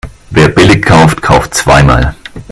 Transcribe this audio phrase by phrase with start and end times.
[0.31, 2.15] Wer billig kauft, kauft zweimal.